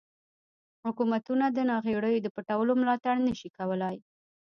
[0.85, 3.95] حکومتونه د ناغیړیو د پټولو ملاتړ نشي کولای.